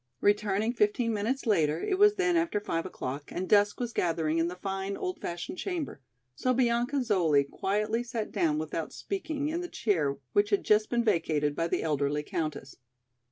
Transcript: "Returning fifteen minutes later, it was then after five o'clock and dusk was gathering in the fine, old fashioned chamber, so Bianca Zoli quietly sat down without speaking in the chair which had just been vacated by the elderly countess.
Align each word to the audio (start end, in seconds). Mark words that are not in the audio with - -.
"Returning 0.21 0.73
fifteen 0.73 1.13
minutes 1.13 1.45
later, 1.45 1.79
it 1.79 1.99
was 1.99 2.15
then 2.15 2.35
after 2.35 2.59
five 2.59 2.87
o'clock 2.87 3.31
and 3.31 3.47
dusk 3.47 3.79
was 3.79 3.93
gathering 3.93 4.39
in 4.39 4.47
the 4.47 4.55
fine, 4.55 4.97
old 4.97 5.21
fashioned 5.21 5.59
chamber, 5.59 6.01
so 6.33 6.55
Bianca 6.55 7.01
Zoli 7.03 7.43
quietly 7.47 8.01
sat 8.01 8.31
down 8.31 8.57
without 8.57 8.93
speaking 8.93 9.49
in 9.49 9.61
the 9.61 9.67
chair 9.69 10.17
which 10.33 10.49
had 10.49 10.63
just 10.63 10.89
been 10.89 11.03
vacated 11.03 11.55
by 11.55 11.67
the 11.67 11.83
elderly 11.83 12.23
countess. 12.23 12.77